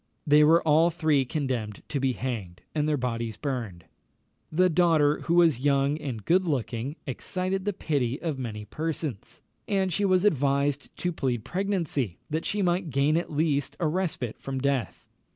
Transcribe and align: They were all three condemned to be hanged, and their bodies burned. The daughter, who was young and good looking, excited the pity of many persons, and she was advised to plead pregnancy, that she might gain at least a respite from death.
They 0.25 0.43
were 0.43 0.63
all 0.67 0.89
three 0.89 1.25
condemned 1.25 1.83
to 1.89 1.99
be 1.99 2.13
hanged, 2.13 2.61
and 2.73 2.89
their 2.89 2.97
bodies 2.97 3.37
burned. 3.37 3.85
The 4.51 4.67
daughter, 4.67 5.19
who 5.25 5.35
was 5.35 5.59
young 5.59 5.99
and 5.99 6.25
good 6.25 6.43
looking, 6.43 6.95
excited 7.05 7.65
the 7.65 7.71
pity 7.73 8.19
of 8.19 8.39
many 8.39 8.65
persons, 8.65 9.43
and 9.67 9.93
she 9.93 10.03
was 10.03 10.25
advised 10.25 10.89
to 10.97 11.11
plead 11.13 11.45
pregnancy, 11.45 12.17
that 12.31 12.45
she 12.45 12.63
might 12.63 12.89
gain 12.89 13.15
at 13.15 13.31
least 13.31 13.77
a 13.79 13.85
respite 13.87 14.39
from 14.39 14.57
death. 14.57 15.05